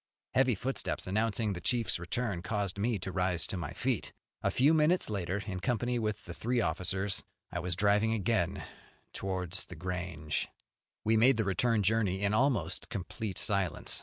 Heavy 0.33 0.55
footsteps, 0.55 1.05
announcing 1.05 1.53
the 1.53 1.61
chief's 1.61 1.99
return, 1.99 2.41
caused 2.41 2.79
me 2.79 2.97
to 2.97 3.11
rise 3.11 3.45
to 3.45 3.55
my 3.55 3.71
feet. 3.71 4.11
A 4.41 4.49
few 4.49 4.73
minutes 4.73 5.11
later, 5.11 5.43
in 5.45 5.59
company 5.59 5.99
with 5.99 6.25
the 6.25 6.33
three 6.33 6.59
officers, 6.59 7.23
I 7.51 7.59
was 7.59 7.75
driving 7.75 8.11
again 8.11 8.63
towards 9.13 9.67
The 9.67 9.75
Grange. 9.75 10.47
We 11.03 11.17
made 11.17 11.37
the 11.37 11.43
return 11.43 11.83
journey 11.83 12.21
in 12.23 12.33
almost 12.33 12.89
complete 12.89 13.37
silence. 13.37 13.99